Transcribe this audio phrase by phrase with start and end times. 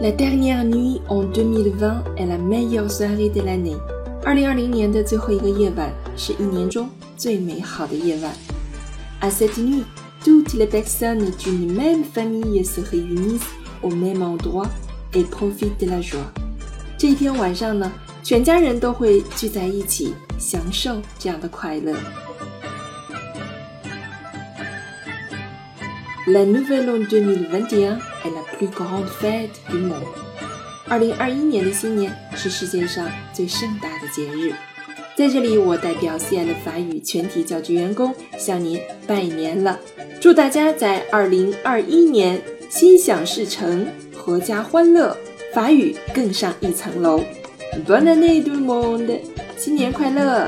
[0.00, 3.76] La dernière nuit en 2020 est la meilleure soirée de l'année。
[4.24, 8.32] 二零二零年的最后一个夜晚是一年中最美好的夜晚。
[9.20, 9.84] À cette nuit,
[10.24, 13.48] toutes les personnes d'une même famille se réunissent
[13.82, 14.68] au même endroit
[15.14, 16.26] et profitent de la joie。
[16.98, 17.90] 这一天晚上呢，
[18.22, 21.94] 全家人都会聚在一起，享受这样的快乐。
[26.27, 30.05] La Nouvelle en 2021 est la plus grande fête du monde。
[30.87, 34.53] 二零二一年的新年是世界上最盛大的节日。
[35.15, 39.79] 在这里，我代表西安的法语全体教职员工向您拜年了，
[40.19, 45.17] 祝大家在二零二一年心想事成，阖家欢乐，
[45.55, 47.23] 法语更上一层楼。
[47.87, 49.21] Bonne année du monde，
[49.57, 50.47] 新年快乐！